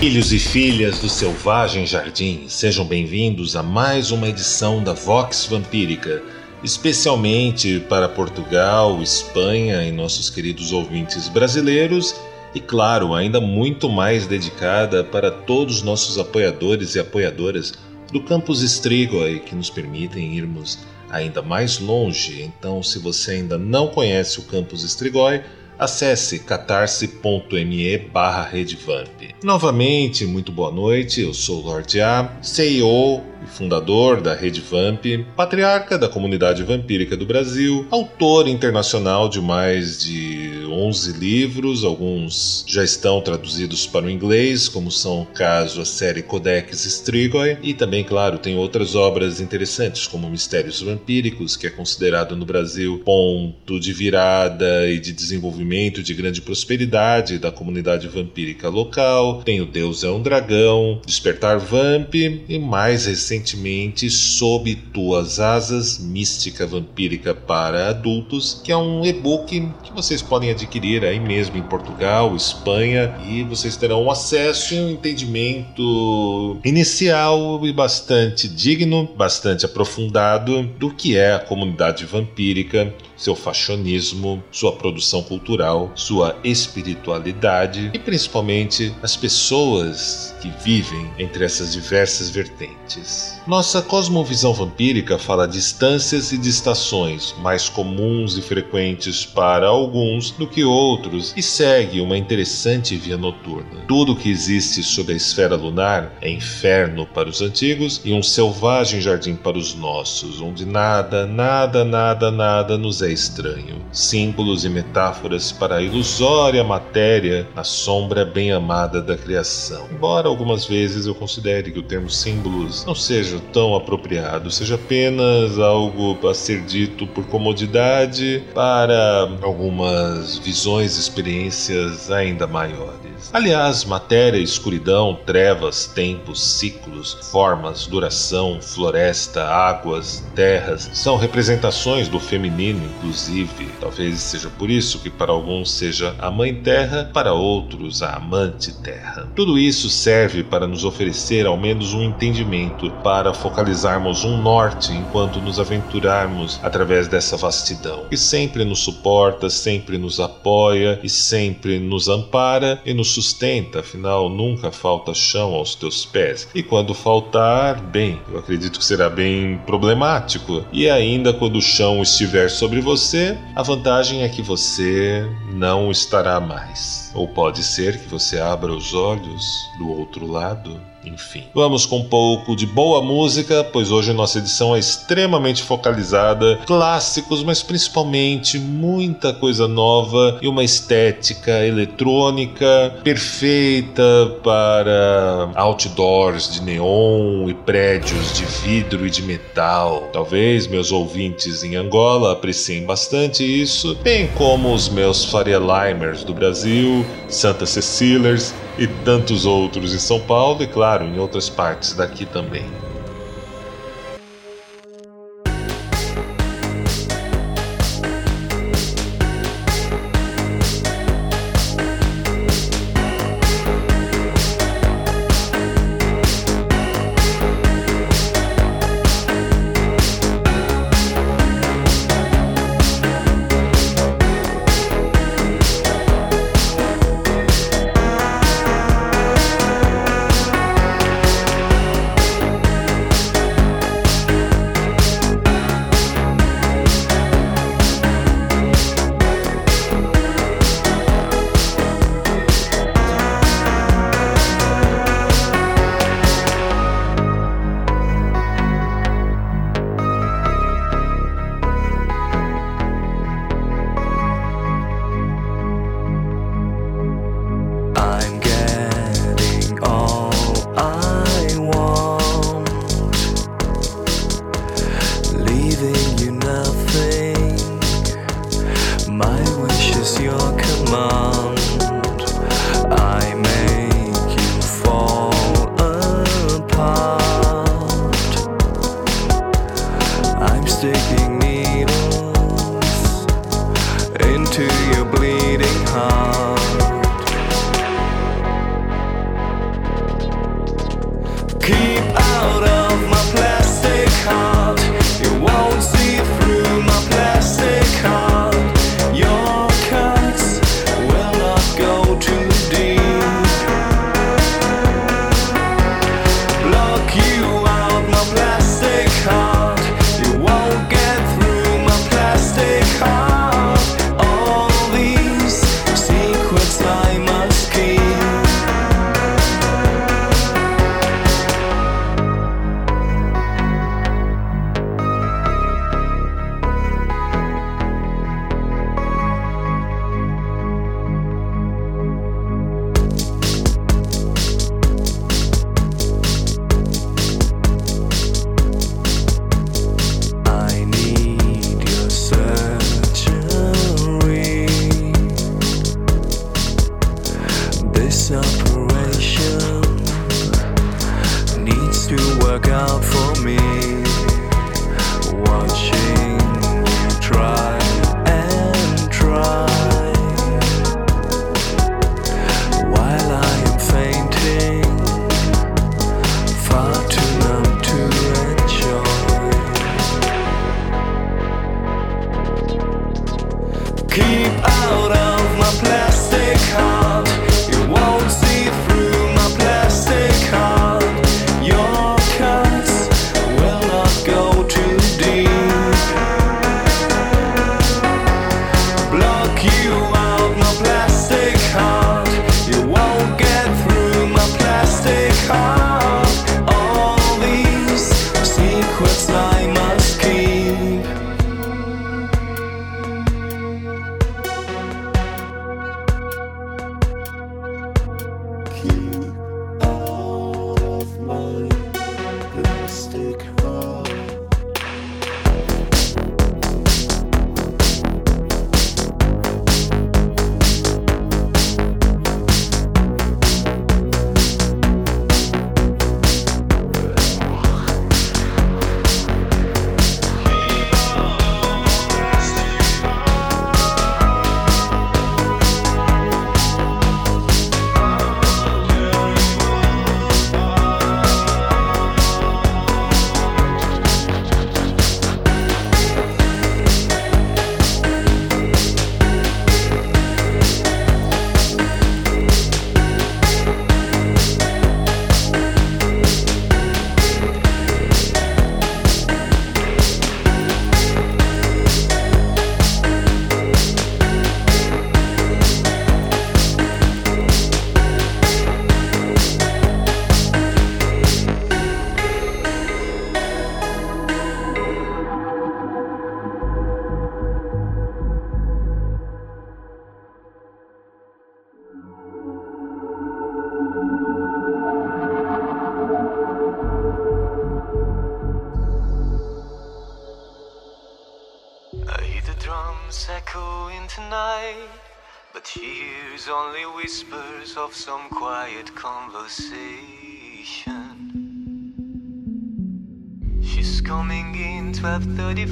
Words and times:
Filhos 0.00 0.32
e 0.32 0.38
filhas 0.38 0.98
do 0.98 1.10
Selvagem 1.10 1.84
Jardim, 1.84 2.46
sejam 2.48 2.86
bem-vindos 2.86 3.54
a 3.54 3.62
mais 3.62 4.10
uma 4.10 4.30
edição 4.30 4.82
da 4.82 4.94
Vox 4.94 5.44
Vampírica, 5.44 6.22
especialmente 6.64 7.80
para 7.80 8.08
Portugal, 8.08 9.02
Espanha 9.02 9.82
e 9.82 9.92
nossos 9.92 10.30
queridos 10.30 10.72
ouvintes 10.72 11.28
brasileiros, 11.28 12.14
e 12.54 12.60
claro, 12.60 13.12
ainda 13.12 13.42
muito 13.42 13.90
mais 13.90 14.26
dedicada 14.26 15.04
para 15.04 15.30
todos 15.30 15.76
os 15.76 15.82
nossos 15.82 16.16
apoiadores 16.16 16.94
e 16.94 16.98
apoiadoras 16.98 17.74
do 18.10 18.22
Campus 18.22 18.62
Strigoi 18.62 19.40
que 19.40 19.54
nos 19.54 19.68
permitem 19.68 20.34
irmos 20.34 20.78
ainda 21.10 21.42
mais 21.42 21.78
longe. 21.78 22.42
Então, 22.42 22.82
se 22.82 22.98
você 22.98 23.32
ainda 23.32 23.58
não 23.58 23.88
conhece 23.88 24.40
o 24.40 24.44
Campus 24.44 24.82
Strigoi, 24.82 25.42
acesse 25.80 26.38
catarse.me 26.40 27.98
barra 28.12 28.44
redvamp. 28.44 29.34
Novamente, 29.42 30.26
muito 30.26 30.52
boa 30.52 30.70
noite, 30.70 31.22
eu 31.22 31.32
sou 31.32 31.62
o 31.62 31.66
Lord 31.66 31.98
A, 32.02 32.30
CEO 32.42 33.29
e 33.42 33.46
fundador 33.46 34.20
da 34.20 34.34
Rede 34.34 34.60
Vamp, 34.60 35.04
patriarca 35.34 35.98
da 35.98 36.08
comunidade 36.08 36.62
vampírica 36.62 37.16
do 37.16 37.26
Brasil, 37.26 37.86
autor 37.90 38.46
internacional 38.46 39.28
de 39.28 39.40
mais 39.40 40.02
de 40.02 40.64
11 40.66 41.12
livros, 41.12 41.84
alguns 41.84 42.64
já 42.66 42.84
estão 42.84 43.20
traduzidos 43.20 43.86
para 43.86 44.06
o 44.06 44.10
inglês, 44.10 44.68
como 44.68 44.90
são 44.90 45.22
o 45.22 45.26
caso 45.26 45.80
a 45.80 45.84
série 45.84 46.22
Codex 46.22 46.84
Strigoi, 46.84 47.58
e 47.62 47.74
também, 47.74 48.04
claro, 48.04 48.38
tem 48.38 48.56
outras 48.56 48.94
obras 48.94 49.40
interessantes, 49.40 50.06
como 50.06 50.28
Mistérios 50.28 50.80
Vampíricos, 50.80 51.56
que 51.56 51.66
é 51.66 51.70
considerado 51.70 52.36
no 52.36 52.44
Brasil 52.44 53.00
ponto 53.04 53.80
de 53.80 53.92
virada 53.92 54.88
e 54.88 54.98
de 54.98 55.12
desenvolvimento 55.12 56.02
de 56.02 56.14
grande 56.14 56.40
prosperidade 56.40 57.38
da 57.38 57.50
comunidade 57.50 58.06
vampírica 58.08 58.68
local, 58.68 59.42
tem 59.42 59.60
o 59.60 59.66
Deus 59.66 60.04
é 60.04 60.10
um 60.10 60.22
Dragão, 60.22 61.00
Despertar 61.06 61.58
Vamp 61.58 62.14
e 62.14 62.58
mais 62.58 63.06
recentemente 63.06 63.29
recentemente 63.30 64.10
Sob 64.10 64.74
Tuas 64.92 65.38
Asas 65.38 65.98
Mística 66.00 66.66
Vampírica 66.66 67.32
para 67.32 67.90
Adultos, 67.90 68.60
que 68.64 68.72
é 68.72 68.76
um 68.76 69.04
e-book 69.04 69.68
que 69.84 69.92
vocês 69.92 70.20
podem 70.20 70.50
adquirir 70.50 71.04
aí 71.04 71.20
mesmo 71.20 71.56
em 71.56 71.62
Portugal, 71.62 72.34
Espanha, 72.34 73.14
e 73.28 73.44
vocês 73.44 73.76
terão 73.76 74.10
acesso 74.10 74.74
e 74.74 74.80
um 74.80 74.90
entendimento 74.90 76.58
inicial 76.64 77.64
e 77.64 77.72
bastante 77.72 78.48
digno, 78.48 79.08
bastante 79.16 79.64
aprofundado 79.64 80.64
do 80.64 80.90
que 80.90 81.16
é 81.16 81.34
a 81.34 81.38
comunidade 81.38 82.04
vampírica 82.04 82.92
seu 83.20 83.36
fashionismo, 83.36 84.42
sua 84.50 84.72
produção 84.72 85.22
cultural, 85.22 85.92
sua 85.94 86.36
espiritualidade 86.42 87.90
e 87.94 87.98
principalmente 87.98 88.92
as 89.02 89.14
pessoas 89.14 90.34
que 90.40 90.50
vivem 90.64 91.08
entre 91.18 91.44
essas 91.44 91.72
diversas 91.72 92.30
vertentes. 92.30 93.38
Nossa 93.46 93.82
cosmovisão 93.82 94.52
vampírica 94.52 95.18
fala 95.18 95.46
de 95.46 95.60
distâncias 95.60 96.32
e 96.32 96.38
de 96.38 96.48
estações, 96.48 97.34
mais 97.42 97.68
comuns 97.68 98.38
e 98.38 98.40
frequentes 98.40 99.26
para 99.26 99.66
alguns 99.68 100.30
do 100.30 100.46
que 100.46 100.64
outros, 100.64 101.34
e 101.36 101.42
segue 101.42 102.00
uma 102.00 102.16
interessante 102.16 102.96
via 102.96 103.18
noturna. 103.18 103.84
Tudo 103.86 104.16
que 104.16 104.30
existe 104.30 104.82
sob 104.82 105.12
a 105.12 105.16
esfera 105.16 105.54
lunar 105.54 106.16
é 106.22 106.30
inferno 106.30 107.04
para 107.04 107.28
os 107.28 107.42
antigos 107.42 108.00
e 108.02 108.14
um 108.14 108.22
selvagem 108.22 109.02
jardim 109.02 109.36
para 109.36 109.58
os 109.58 109.74
nossos, 109.74 110.40
onde 110.40 110.64
nada, 110.64 111.26
nada, 111.26 111.84
nada, 111.84 112.30
nada 112.30 112.78
nos 112.78 113.02
é 113.02 113.09
estranho. 113.12 113.82
Símbolos 113.92 114.64
e 114.64 114.68
metáforas 114.68 115.52
para 115.52 115.76
a 115.76 115.82
ilusória 115.82 116.62
matéria 116.64 117.46
na 117.54 117.64
sombra 117.64 118.24
bem 118.24 118.52
amada 118.52 119.00
da 119.00 119.16
criação. 119.16 119.86
Embora 119.90 120.28
algumas 120.28 120.64
vezes 120.64 121.06
eu 121.06 121.14
considere 121.14 121.70
que 121.70 121.78
o 121.78 121.82
termo 121.82 122.10
símbolos 122.10 122.84
não 122.84 122.94
seja 122.94 123.40
tão 123.52 123.74
apropriado, 123.74 124.50
seja 124.50 124.74
apenas 124.76 125.58
algo 125.58 126.28
a 126.28 126.34
ser 126.34 126.62
dito 126.62 127.06
por 127.06 127.24
comodidade 127.26 128.42
para 128.54 129.28
algumas 129.42 130.38
visões 130.38 130.96
e 130.96 131.00
experiências 131.00 132.10
ainda 132.10 132.46
maiores. 132.46 133.09
Aliás, 133.32 133.84
matéria, 133.84 134.38
escuridão, 134.38 135.18
trevas, 135.24 135.86
tempos, 135.86 136.42
ciclos, 136.42 137.16
formas, 137.30 137.86
duração, 137.86 138.60
floresta, 138.60 139.44
águas, 139.44 140.24
terras 140.34 140.90
são 140.92 141.16
representações 141.16 142.08
do 142.08 142.18
feminino, 142.18 142.84
inclusive. 142.96 143.68
Talvez 143.80 144.20
seja 144.20 144.48
por 144.50 144.70
isso 144.70 144.98
que 144.98 145.10
para 145.10 145.32
alguns 145.32 145.70
seja 145.70 146.14
a 146.18 146.30
mãe 146.30 146.54
terra, 146.54 147.10
para 147.12 147.32
outros 147.32 148.02
a 148.02 148.14
amante 148.16 148.72
terra. 148.72 149.28
Tudo 149.34 149.58
isso 149.58 149.88
serve 149.88 150.42
para 150.42 150.66
nos 150.66 150.84
oferecer 150.84 151.46
ao 151.46 151.56
menos 151.56 151.94
um 151.94 152.02
entendimento 152.02 152.90
para 153.02 153.32
focalizarmos 153.32 154.24
um 154.24 154.40
norte 154.40 154.92
enquanto 154.92 155.40
nos 155.40 155.60
aventurarmos 155.60 156.60
através 156.62 157.08
dessa 157.08 157.36
vastidão, 157.36 158.06
que 158.08 158.16
sempre 158.16 158.64
nos 158.64 158.80
suporta, 158.80 159.48
sempre 159.48 159.98
nos 159.98 160.20
apoia 160.20 160.98
e 161.02 161.08
sempre 161.08 161.78
nos 161.78 162.08
ampara 162.08 162.80
e 162.84 162.94
nos 162.94 163.09
sustenta, 163.10 163.80
afinal 163.80 164.28
nunca 164.28 164.70
falta 164.70 165.14
chão 165.14 165.54
aos 165.54 165.74
teus 165.74 166.04
pés. 166.04 166.48
E 166.54 166.62
quando 166.62 166.94
faltar, 166.94 167.80
bem, 167.80 168.20
eu 168.30 168.38
acredito 168.38 168.78
que 168.78 168.84
será 168.84 169.10
bem 169.10 169.58
problemático. 169.66 170.64
E 170.72 170.88
ainda 170.88 171.32
quando 171.32 171.56
o 171.56 171.62
chão 171.62 172.02
estiver 172.02 172.48
sobre 172.48 172.80
você, 172.80 173.36
a 173.54 173.62
vantagem 173.62 174.22
é 174.22 174.28
que 174.28 174.42
você 174.42 175.26
não 175.52 175.90
estará 175.90 176.40
mais. 176.40 177.10
Ou 177.14 177.28
pode 177.28 177.62
ser 177.62 177.98
que 177.98 178.08
você 178.08 178.38
abra 178.38 178.72
os 178.72 178.94
olhos 178.94 179.44
do 179.78 179.88
outro 179.90 180.26
lado 180.26 180.80
enfim. 181.04 181.44
Vamos 181.54 181.86
com 181.86 181.98
um 181.98 182.04
pouco 182.04 182.54
de 182.54 182.66
boa 182.66 183.02
música, 183.02 183.64
pois 183.64 183.90
hoje 183.90 184.12
nossa 184.12 184.38
edição 184.38 184.74
é 184.74 184.78
extremamente 184.78 185.62
focalizada, 185.62 186.58
clássicos, 186.66 187.42
mas 187.42 187.62
principalmente 187.62 188.58
muita 188.58 189.32
coisa 189.32 189.66
nova 189.66 190.38
e 190.42 190.48
uma 190.48 190.64
estética 190.64 191.64
eletrônica 191.64 192.94
perfeita 193.02 194.02
para 194.42 195.50
outdoors 195.54 196.52
de 196.52 196.62
neon 196.62 197.48
e 197.48 197.54
prédios 197.54 198.32
de 198.32 198.44
vidro 198.44 199.06
e 199.06 199.10
de 199.10 199.22
metal. 199.22 200.08
Talvez 200.12 200.66
meus 200.66 200.92
ouvintes 200.92 201.62
em 201.62 201.76
Angola 201.76 202.32
apreciem 202.32 202.84
bastante 202.84 203.44
isso, 203.44 203.94
bem 204.02 204.28
como 204.36 204.72
os 204.72 204.88
meus 204.88 205.24
Faria 205.24 205.58
Limers 205.58 206.24
do 206.24 206.34
Brasil, 206.34 207.04
Santa 207.28 207.66
Cecilers 207.66 208.54
e 208.80 208.86
tantos 209.04 209.44
outros 209.44 209.92
em 209.94 209.98
São 209.98 210.18
Paulo 210.18 210.62
e, 210.62 210.66
claro, 210.66 211.04
em 211.04 211.18
outras 211.18 211.50
partes 211.50 211.92
daqui 211.92 212.24
também. 212.24 212.64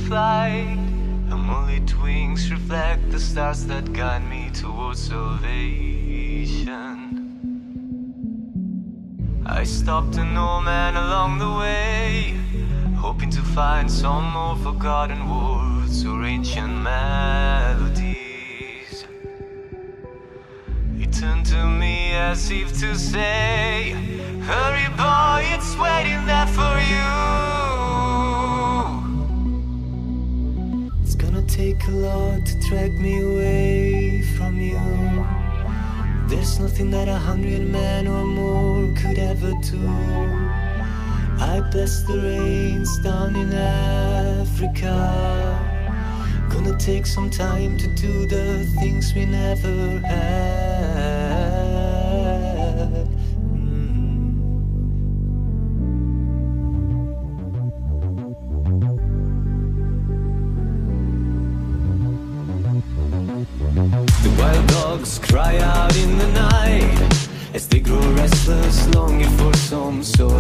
Flight. 0.09 0.79
Her 1.29 1.37
moonlit 1.37 1.93
wings 2.03 2.51
reflect 2.51 3.11
the 3.11 3.21
stars 3.21 3.67
that 3.67 3.93
guide 3.93 4.27
me 4.31 4.51
towards 4.55 5.01
salvation. 5.01 6.97
I 9.45 9.65
stopped 9.65 10.17
an 10.17 10.35
old 10.37 10.65
man 10.65 10.97
along 10.97 11.39
the 11.39 11.53
way, 11.63 12.41
hoping 12.97 13.29
to 13.31 13.43
find 13.43 13.91
some 13.91 14.33
more 14.33 14.57
forgotten 14.57 15.21
words 15.29 16.07
or 16.07 16.25
ancient 16.25 16.75
melodies. 16.91 18.17
He 20.97 21.07
turned 21.07 21.45
to 21.47 21.67
me 21.67 22.15
as 22.15 22.51
if 22.51 22.69
to 22.81 22.95
say, 22.97 23.91
Hurry, 24.49 24.89
boy, 24.97 25.45
it's 25.55 25.77
waiting 25.77 26.25
there 26.25 26.47
for 26.47 26.79
you. 26.93 27.68
Gonna 31.19 31.43
take 31.43 31.85
a 31.89 31.91
lot 31.91 32.47
to 32.47 32.55
drag 32.69 32.99
me 32.99 33.21
away 33.21 34.23
from 34.37 34.61
you. 34.61 34.79
There's 36.29 36.61
nothing 36.61 36.91
that 36.91 37.09
a 37.09 37.17
hundred 37.17 37.69
men 37.69 38.07
or 38.07 38.25
more 38.25 38.87
could 38.95 39.19
ever 39.19 39.53
do. 39.61 39.85
I 41.41 41.61
bless 41.73 42.03
the 42.03 42.19
rains 42.19 42.99
down 43.01 43.35
in 43.35 43.53
Africa. 43.53 44.97
Gonna 46.51 46.77
take 46.79 47.07
some 47.07 47.31
time 47.31 47.77
to 47.79 47.89
do 47.89 48.27
the 48.27 48.65
things 48.79 49.13
we 49.15 49.27
never 49.27 49.99
had. 50.07 51.28
Out 65.39 65.97
in 65.97 66.19
the 66.19 66.27
night 66.33 67.55
as 67.55 67.69
they 67.69 67.81
grow 67.81 68.01
restless, 68.15 68.89
longing 68.95 69.31
for 69.39 69.55
some 69.55 70.03
solitary 70.03 70.38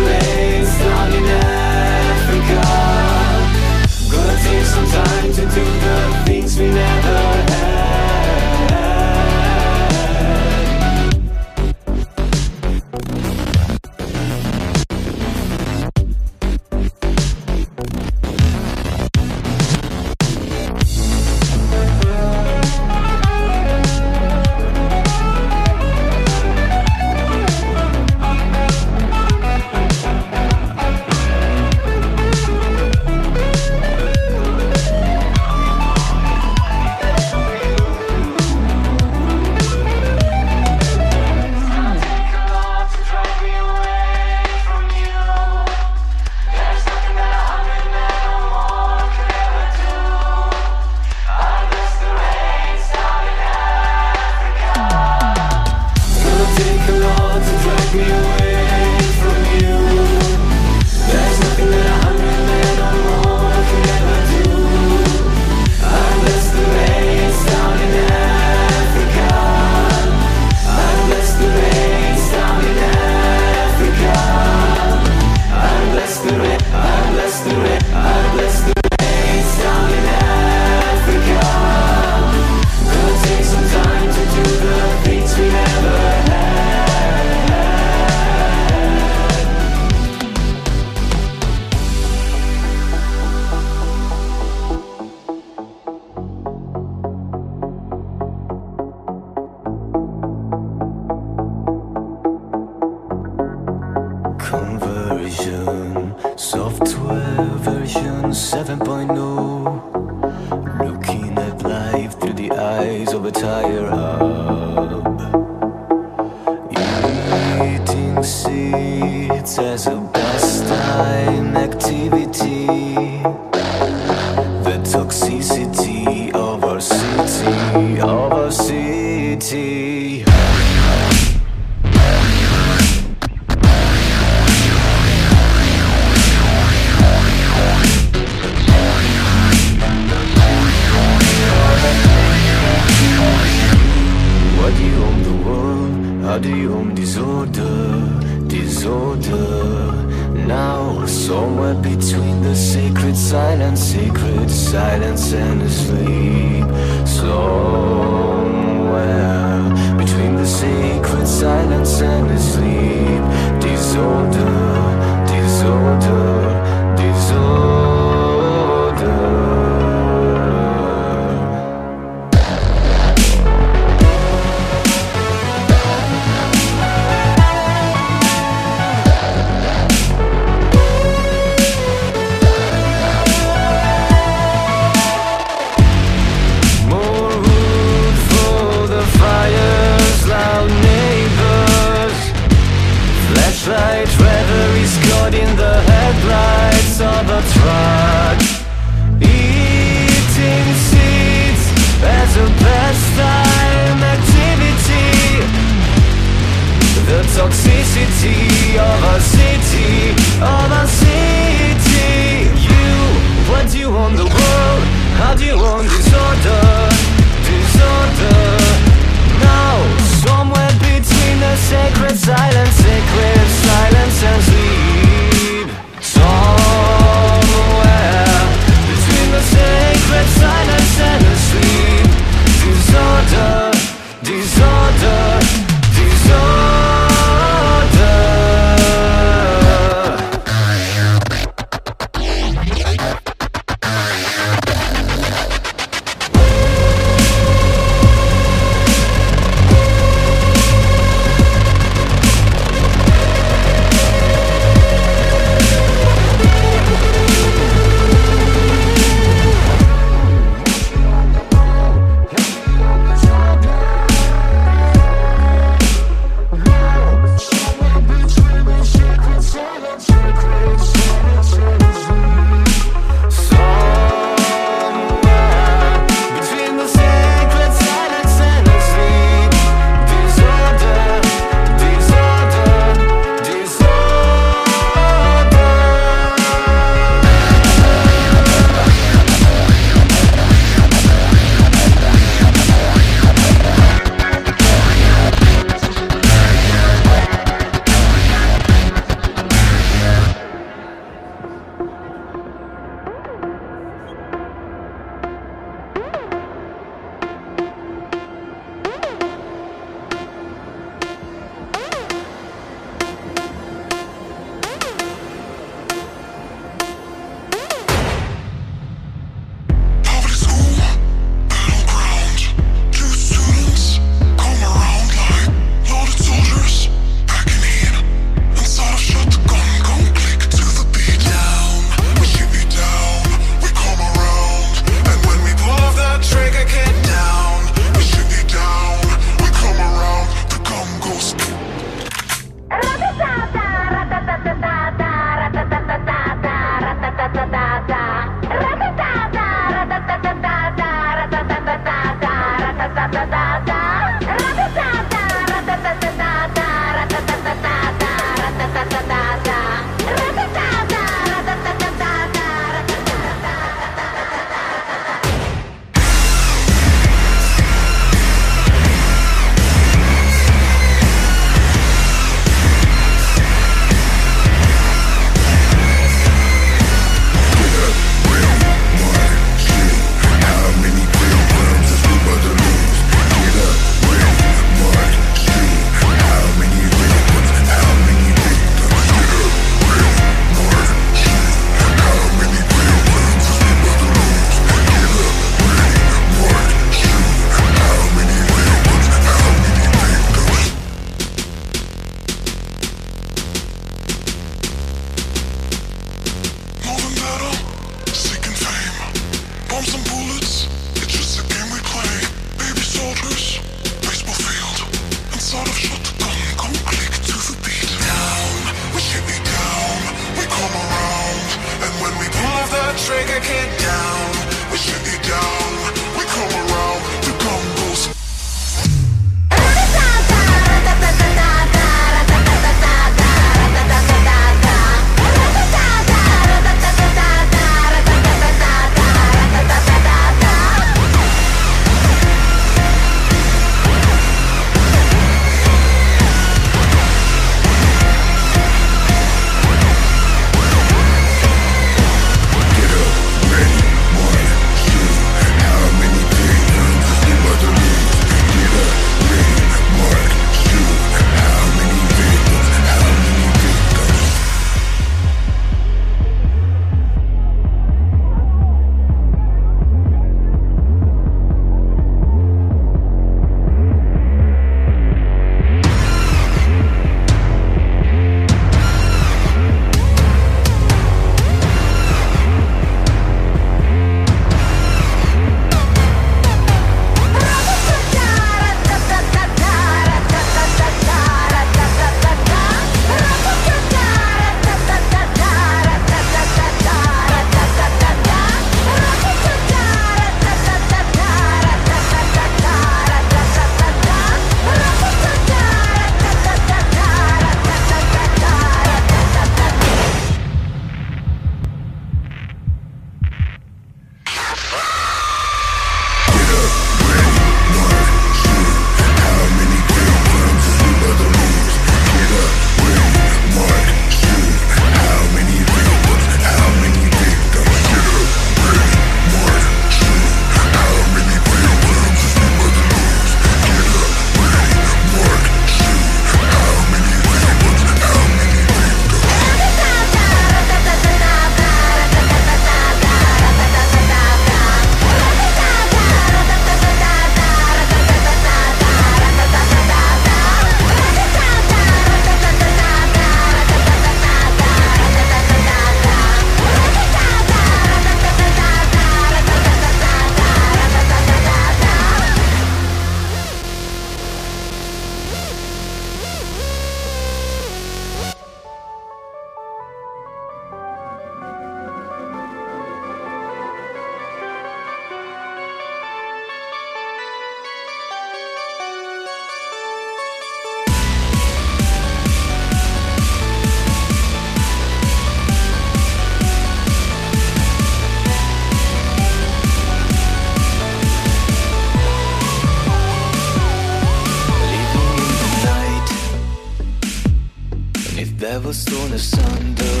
If 598.30 598.42
ever 598.42 598.72
torn 598.72 599.12
asunder, 599.14 600.00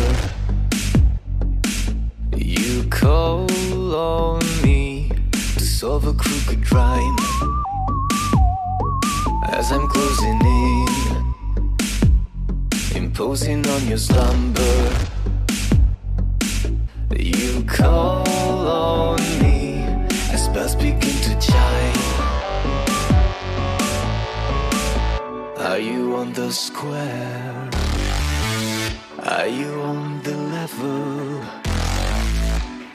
you 2.36 2.84
call 2.88 3.48
on 3.94 4.42
me 4.62 5.10
to 5.32 5.64
solve 5.64 6.06
a 6.06 6.12
crooked 6.12 6.70
rhyme. 6.70 7.16
As 9.48 9.72
I'm 9.72 9.88
closing 9.88 10.40
in, 10.44 10.88
imposing 12.94 13.66
on 13.66 13.88
your 13.88 13.98
slumber, 13.98 14.78
you 17.16 17.64
call 17.64 18.68
on 18.68 19.20
me 19.42 19.84
as 20.34 20.48
bells 20.48 20.76
begin 20.76 21.16
to 21.28 21.34
chime. 21.40 22.02
Are 25.66 25.78
you 25.78 26.14
on 26.14 26.34
the 26.34 26.52
square? 26.52 27.77
Are 29.30 29.46
you 29.46 29.70
on 29.82 30.22
the 30.22 30.34
level? 30.34 31.42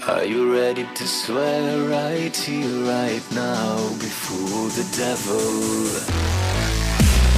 Are 0.08 0.26
you 0.26 0.52
ready 0.52 0.84
to 0.96 1.08
swear 1.08 1.88
right 1.88 2.36
here, 2.36 2.80
right 2.88 3.22
now, 3.34 3.78
before 4.00 4.68
the 4.70 4.84
devil? 4.98 5.38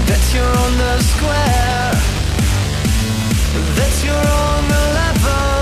That 0.07 0.23
you're 0.33 0.55
on 0.65 0.77
the 0.77 1.01
square, 1.11 1.91
that 3.79 3.95
you're 4.05 4.29
on 4.47 4.63
the 4.73 4.83
level, 5.01 5.59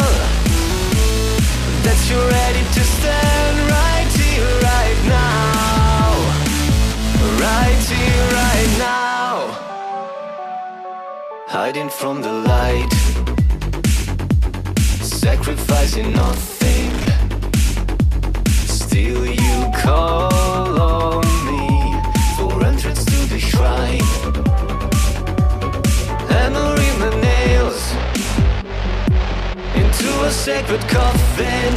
that 1.85 1.99
you're 2.09 2.29
ready 2.29 2.63
to 2.75 2.83
stand 2.83 3.57
right 3.79 4.13
here, 4.13 4.53
right 4.61 5.01
now, 5.09 6.13
right 7.41 7.83
here, 7.97 8.27
right 8.31 8.77
now 8.77 9.02
hiding 11.53 11.87
from 11.87 12.19
the 12.19 12.31
light, 12.31 12.91
sacrificing 15.03 16.11
nothing. 16.11 16.89
Still, 18.65 19.23
you 19.27 19.71
call 19.75 20.81
on 20.81 21.23
me 21.45 21.69
for 22.35 22.65
entrance 22.65 23.05
to 23.05 23.17
the 23.29 23.39
shrine. 23.39 24.09
Hammering 26.33 26.97
the 27.05 27.13
nails 27.21 27.83
into 29.75 30.09
a 30.25 30.31
sacred 30.31 30.81
coffin. 30.89 31.73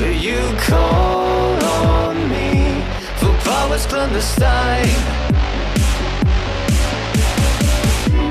You 0.00 0.40
call 0.60 1.62
on 1.62 2.16
me 2.30 2.82
for 3.18 3.34
powers 3.44 3.84
clandestine. 3.84 5.19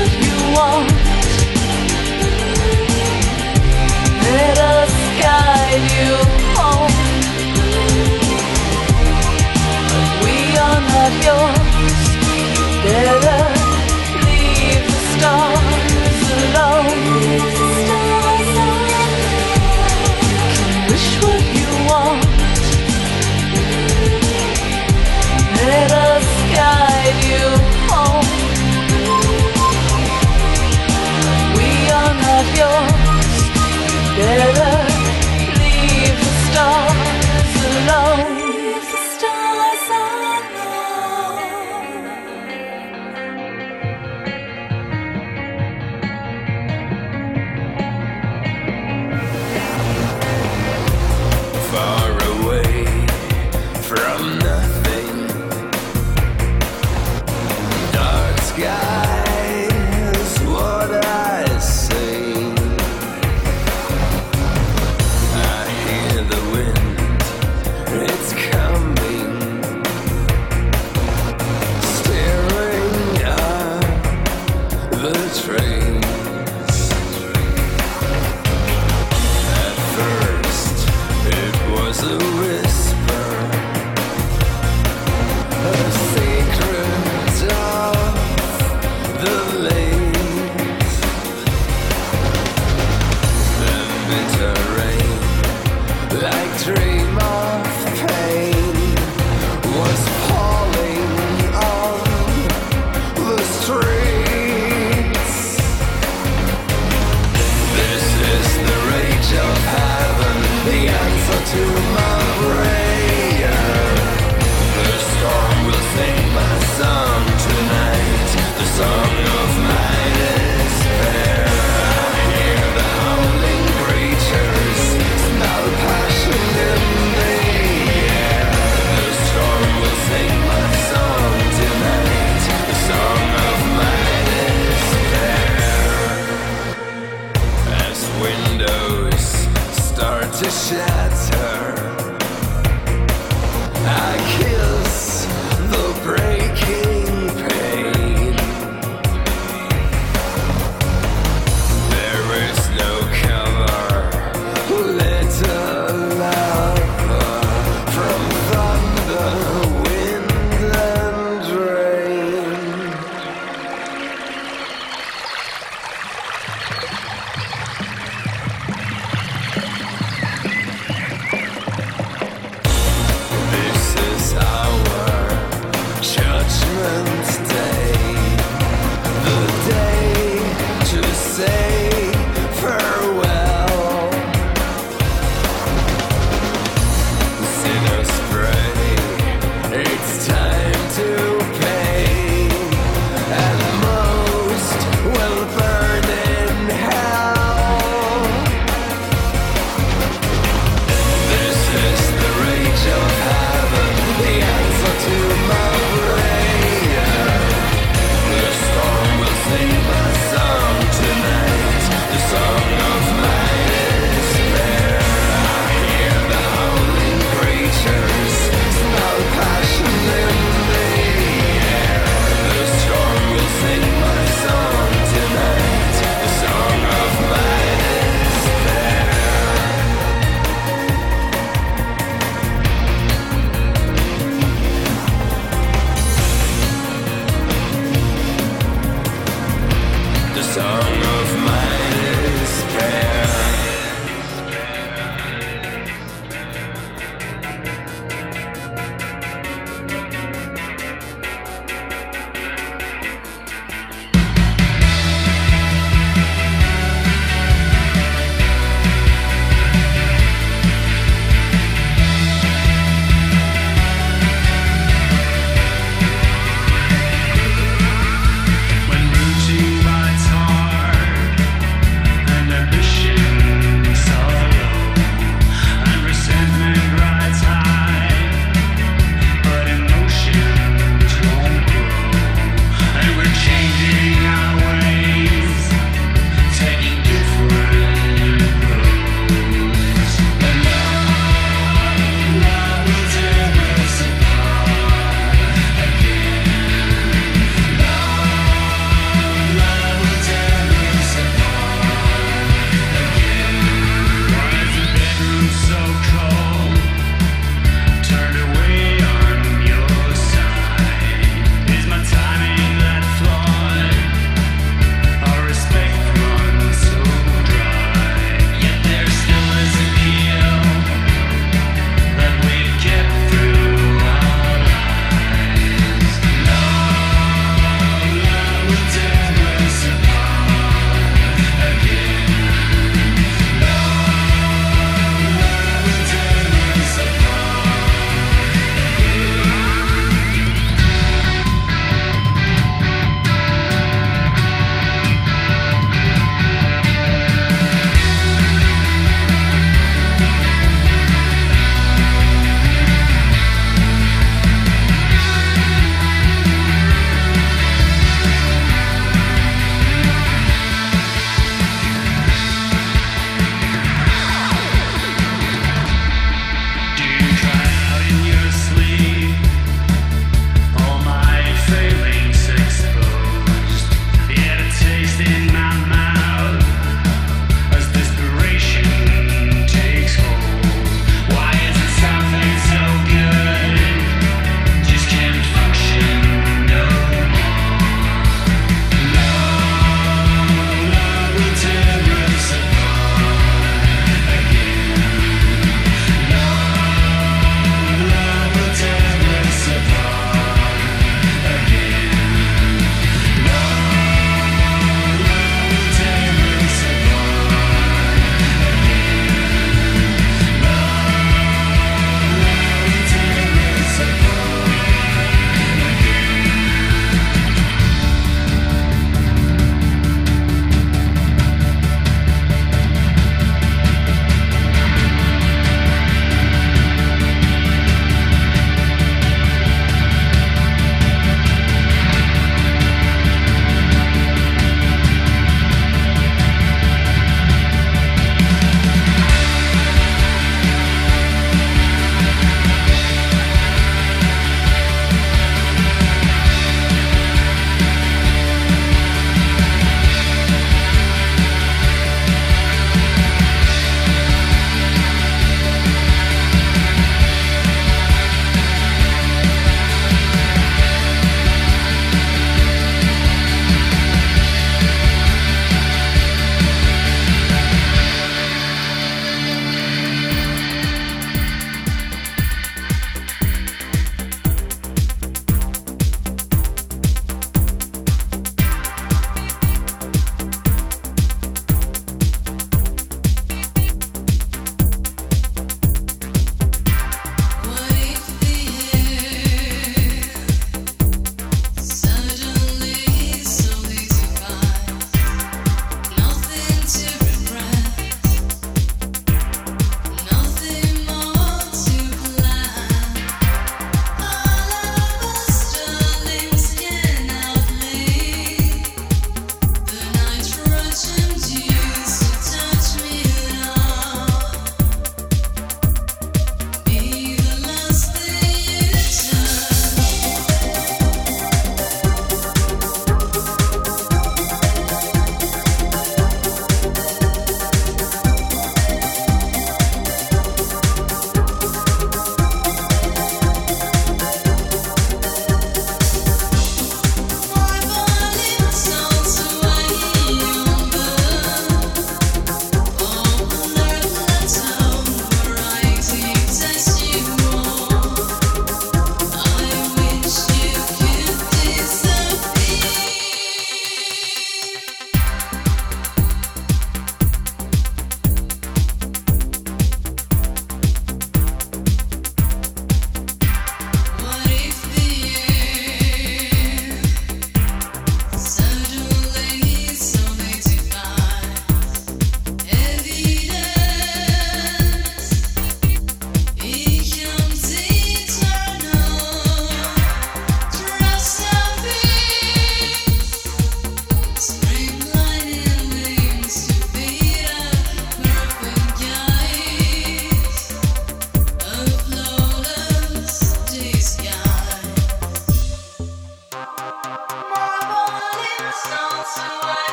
of 0.00 0.90
heaven. 0.90 1.17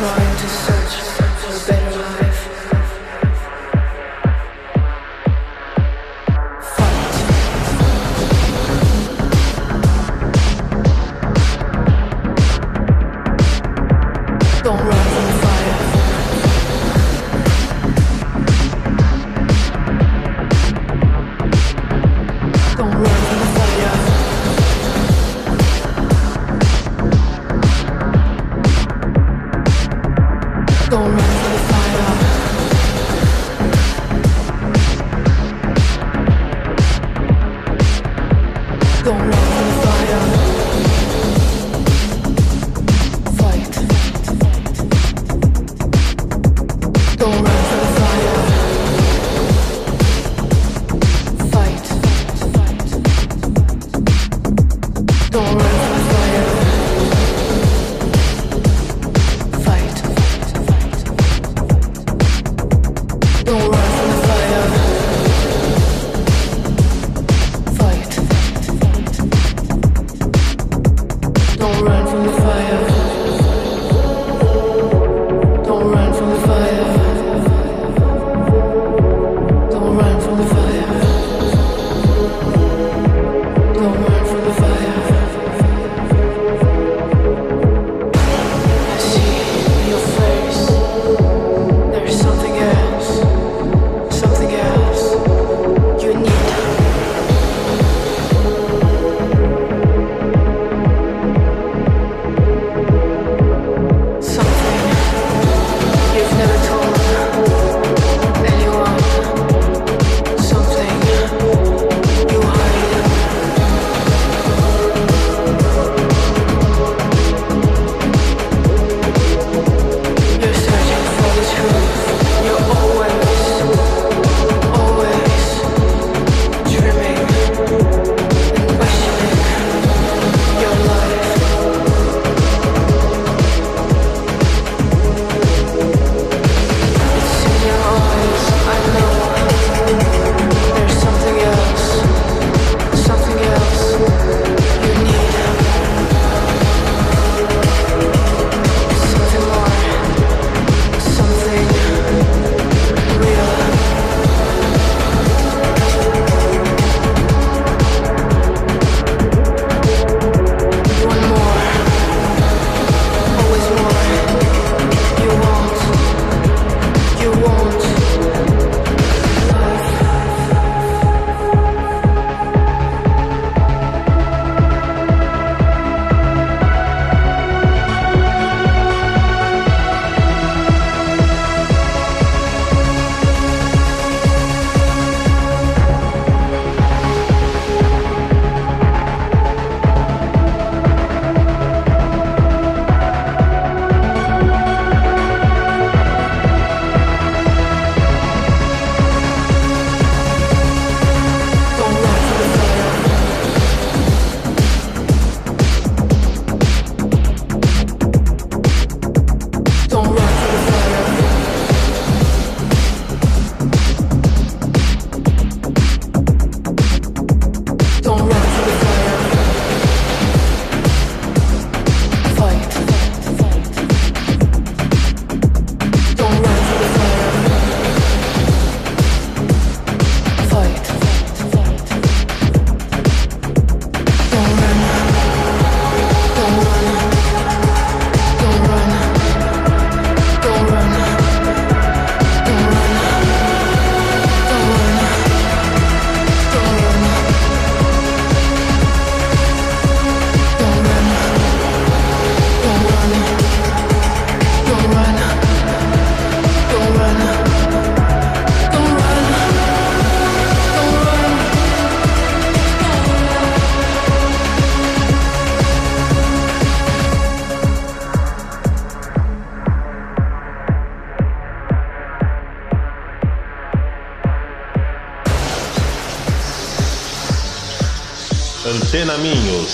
going 0.00 0.36
to 0.38 0.69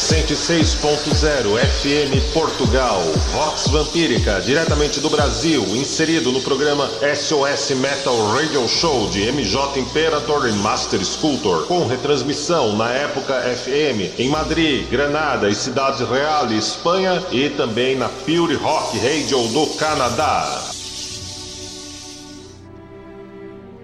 106.0 0.06 1.58
FM 1.58 2.32
Portugal, 2.32 3.02
Vox 3.32 3.66
Vampírica, 3.66 4.40
diretamente 4.40 5.00
do 5.00 5.10
Brasil, 5.10 5.64
inserido 5.74 6.30
no 6.30 6.40
programa 6.42 6.88
SOS 7.12 7.72
Metal 7.72 8.16
Radio 8.28 8.68
Show 8.68 9.10
de 9.10 9.32
MJ 9.32 9.80
Imperator 9.80 10.48
e 10.48 10.52
Master 10.52 11.04
Sculptor, 11.04 11.66
com 11.66 11.88
retransmissão 11.88 12.76
na 12.76 12.92
época 12.92 13.34
FM 13.40 14.16
em 14.20 14.28
Madrid, 14.28 14.88
Granada 14.88 15.48
e 15.48 15.56
Cidade 15.56 16.04
Real, 16.04 16.52
Espanha 16.52 17.20
e 17.32 17.50
também 17.50 17.96
na 17.96 18.08
Pure 18.08 18.54
Rock 18.54 18.96
Radio 19.00 19.48
do 19.48 19.66
Canadá. 19.76 20.62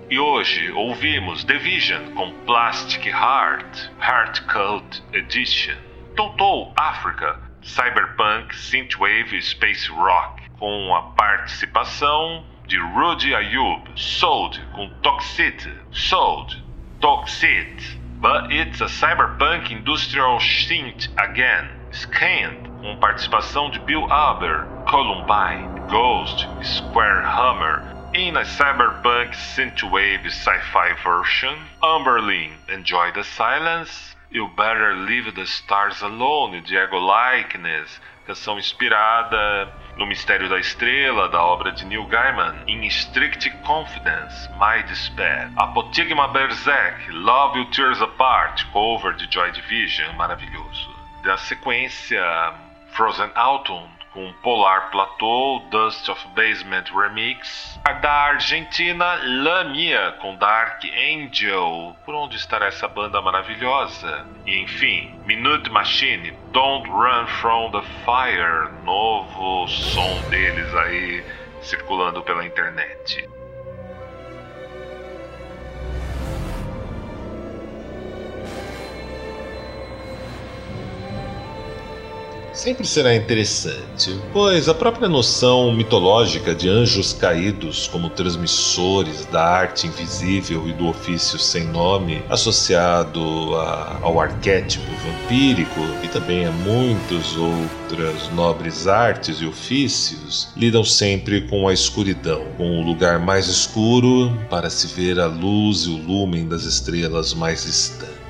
E 0.09 0.17
hoje 0.21 0.71
ouvimos 0.71 1.43
Division 1.43 2.13
com 2.15 2.31
Plastic 2.47 3.07
Heart, 3.07 3.91
Heart 4.01 4.43
Cult 4.43 5.03
Edition. 5.13 5.82
Africa, 6.93 7.39
Cyberpunk 7.63 8.55
Synthwave 8.55 9.41
Space 9.41 9.89
Rock, 9.89 10.43
com 10.59 10.95
a 10.95 11.03
participação 11.17 12.45
de 12.67 12.79
Rudy 12.79 13.35
Ayub. 13.35 13.81
Sold 13.97 14.61
com 14.75 14.91
Toxit, 15.03 15.73
Sold, 15.91 16.63
Toxit. 17.01 17.99
But 18.21 18.53
it's 18.53 18.83
a 18.83 18.89
cyberpunk 18.89 19.73
industrial 19.73 20.39
synth 20.39 21.09
again. 21.17 21.71
Scanned, 21.93 22.69
com 22.83 22.97
participação 23.01 23.71
de 23.71 23.81
Bill 23.81 24.07
Aber, 24.13 24.67
Columbine, 24.87 25.81
Ghost, 25.89 26.47
Square 26.63 27.23
Hammer, 27.23 27.83
in 28.15 28.37
a 28.37 28.45
cyberpunk 28.45 29.35
synthwave 29.35 30.27
sci-fi 30.27 30.93
version, 31.03 31.57
Umberlin, 31.83 32.53
Enjoy 32.69 33.11
the 33.13 33.25
Silence, 33.25 34.12
You 34.33 34.49
Better 34.49 34.95
Leave 34.95 35.35
the 35.35 35.45
Stars 35.45 36.01
Alone, 36.01 36.63
Diego 36.63 36.99
Likeness, 36.99 38.01
canção 38.27 38.59
inspirada 38.59 39.71
no 39.99 40.07
Mistério 40.07 40.49
da 40.49 40.59
Estrela, 40.59 41.29
da 41.29 41.45
obra 41.45 41.71
de 41.71 41.85
Neil 41.85 42.07
Gaiman, 42.07 42.65
In 42.67 42.89
Strict 42.89 43.51
Confidence, 43.63 44.49
My 44.59 44.83
Despair, 44.85 45.51
Apotigma 45.59 46.29
Berserk, 46.29 47.11
Love 47.11 47.59
You 47.59 47.71
Tears 47.73 48.01
Apart, 48.01 48.65
cover 48.73 49.13
de 49.13 49.31
Joy 49.31 49.53
Division, 49.53 50.17
maravilhoso. 50.17 50.91
Da 51.23 51.37
sequência 51.37 52.23
Frozen 52.93 53.31
Autumn, 53.35 53.92
com 54.13 54.33
Polar 54.43 54.91
Plateau, 54.91 55.61
Dust 55.71 56.09
of 56.09 56.27
Basement 56.29 56.85
Remix. 56.95 57.81
Da 58.01 58.13
Argentina, 58.13 59.19
Lamia, 59.25 60.17
com 60.21 60.37
Dark 60.37 60.85
Angel. 60.85 61.97
Por 62.05 62.15
onde 62.15 62.37
estará 62.37 62.67
essa 62.67 62.89
banda 62.89 63.21
maravilhosa? 63.21 64.27
E 64.47 64.59
enfim, 64.59 65.19
Minute 65.27 65.71
Machine, 65.71 66.33
Don't 66.53 66.89
Run 66.91 67.27
From 67.41 67.71
the 67.71 67.83
Fire. 68.05 68.71
Novo 68.85 69.69
som 69.69 70.29
deles 70.29 70.75
aí 70.75 71.25
circulando 71.63 72.23
pela 72.23 72.45
internet. 72.45 73.29
Sempre 82.53 82.87
será 82.87 83.15
interessante, 83.15 84.19
pois 84.33 84.69
a 84.69 84.75
própria 84.75 85.09
noção 85.09 85.73
mitológica 85.73 86.55
de 86.55 86.69
anjos 86.69 87.13
caídos 87.13 87.89
como 87.89 88.11
transmissores 88.11 89.27
da 89.27 89.43
arte 89.43 89.87
invisível 89.87 90.69
e 90.69 90.73
do 90.73 90.89
ofício 90.89 91.39
sem 91.39 91.65
nome, 91.65 92.23
associado 92.29 93.55
a, 93.57 93.99
ao 94.03 94.21
arquétipo 94.21 94.91
vampírico 95.05 95.81
e 96.03 96.09
também 96.09 96.47
a 96.47 96.51
muitas 96.51 97.37
outras 97.37 98.29
nobres 98.35 98.87
artes 98.87 99.41
e 99.41 99.47
ofícios, 99.47 100.49
lidam 100.57 100.85
sempre 100.85 101.43
com 101.43 101.67
a 101.67 101.73
escuridão, 101.73 102.45
com 102.57 102.81
o 102.81 102.83
lugar 102.83 103.19
mais 103.19 103.49
escuro 103.49 104.33
para 104.51 104.69
se 104.69 104.87
ver 104.87 105.19
a 105.19 105.27
luz 105.27 105.85
e 105.85 105.89
o 105.89 105.97
lumen 105.97 106.47
das 106.47 106.65
estrelas 106.65 107.33
mais 107.35 107.65
distantes. 107.65 108.22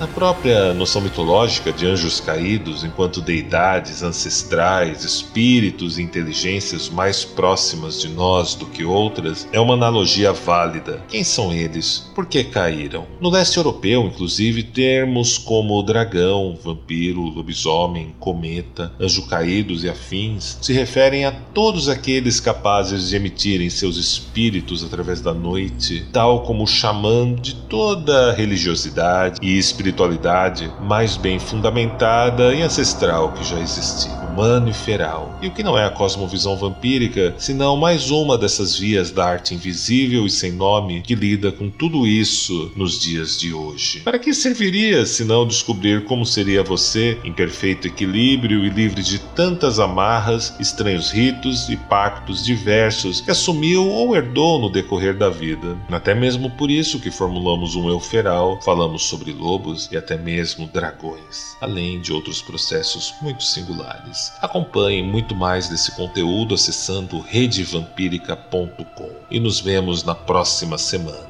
Na 0.00 0.08
própria 0.08 0.74
noção 0.74 1.00
mitológica 1.00 1.72
de 1.72 1.86
anjos 1.86 2.20
caídos, 2.20 2.82
enquanto 2.82 3.20
deidades 3.20 4.02
ancestrais, 4.02 5.04
espíritos 5.04 5.98
e 5.98 6.02
inteligências 6.02 6.88
mais 6.88 7.24
próximas 7.24 8.00
de 8.00 8.08
nós 8.08 8.56
do 8.56 8.66
que 8.66 8.84
outras, 8.84 9.46
é 9.52 9.60
uma 9.60 9.74
analogia 9.74 10.32
válida. 10.32 11.04
Quem 11.08 11.22
são 11.22 11.52
eles? 11.52 12.10
Por 12.12 12.26
que 12.26 12.42
caíram? 12.42 13.06
No 13.20 13.30
leste 13.30 13.56
europeu, 13.56 14.04
inclusive, 14.04 14.64
termos 14.64 15.38
como 15.38 15.80
dragão, 15.82 16.58
vampiro, 16.60 17.20
lobisomem, 17.20 18.14
cometa, 18.18 18.92
anjo 18.98 19.28
caídos 19.28 19.84
e 19.84 19.88
afins 19.88 20.58
se 20.60 20.72
referem 20.72 21.24
a 21.24 21.30
todos 21.30 21.88
aqueles 21.88 22.40
capazes 22.40 23.08
de 23.08 23.16
emitirem 23.16 23.70
seus 23.70 23.96
espíritos 23.96 24.82
através 24.82 25.20
da 25.20 25.32
noite, 25.32 26.04
tal 26.12 26.42
como 26.42 26.64
o 26.64 26.66
xamã 26.66 27.32
de 27.32 27.54
toda 27.54 28.32
religiosidade 28.32 29.19
e 29.40 29.58
espiritualidade 29.58 30.70
mais 30.80 31.16
bem 31.16 31.38
fundamentada 31.38 32.54
e 32.54 32.62
ancestral 32.62 33.32
que 33.32 33.44
já 33.44 33.58
existia, 33.58 34.12
humano 34.40 34.70
e 34.70 34.72
feral. 34.72 35.38
E 35.42 35.48
o 35.48 35.50
que 35.50 35.62
não 35.62 35.76
é 35.76 35.84
a 35.84 35.90
cosmovisão 35.90 36.56
vampírica, 36.56 37.34
senão 37.36 37.76
mais 37.76 38.10
uma 38.10 38.38
dessas 38.38 38.74
vias 38.78 39.10
da 39.10 39.26
arte 39.26 39.54
invisível 39.54 40.24
e 40.24 40.30
sem 40.30 40.52
nome 40.52 41.02
que 41.02 41.14
lida 41.14 41.52
com 41.52 41.68
tudo 41.68 42.06
isso 42.06 42.72
nos 42.74 42.98
dias 42.98 43.38
de 43.38 43.52
hoje? 43.52 44.00
Para 44.00 44.18
que 44.18 44.32
serviria 44.32 45.04
se 45.04 45.24
não 45.24 45.46
descobrir 45.46 46.04
como 46.04 46.24
seria 46.24 46.62
você 46.62 47.18
em 47.22 47.34
perfeito 47.34 47.86
equilíbrio 47.86 48.64
e 48.64 48.70
livre 48.70 49.02
de 49.02 49.18
tantas 49.18 49.78
amarras, 49.78 50.54
estranhos 50.58 51.10
ritos 51.10 51.68
e 51.68 51.76
pactos 51.76 52.42
diversos 52.42 53.20
que 53.20 53.30
assumiu 53.30 53.86
ou 53.86 54.16
herdou 54.16 54.58
no 54.58 54.70
decorrer 54.70 55.18
da 55.18 55.28
vida? 55.28 55.76
Até 55.90 56.14
mesmo 56.14 56.48
por 56.52 56.70
isso 56.70 56.98
que 56.98 57.10
formulamos 57.10 57.76
um 57.76 57.90
eu 57.90 58.00
feral, 58.00 58.58
falamos 58.62 59.02
sobre 59.02 59.32
lobos 59.32 59.86
e 59.92 59.98
até 59.98 60.16
mesmo 60.16 60.66
dragões, 60.66 61.56
além 61.60 62.00
de 62.00 62.10
outros 62.10 62.40
processos 62.40 63.12
muito 63.20 63.44
singulares. 63.44 64.29
Acompanhe 64.40 65.02
muito 65.02 65.34
mais 65.34 65.68
desse 65.68 65.92
conteúdo 65.92 66.54
acessando 66.54 67.20
redevampírica.com 67.20 69.10
e 69.30 69.38
nos 69.38 69.60
vemos 69.60 70.02
na 70.02 70.14
próxima 70.14 70.78
semana. 70.78 71.29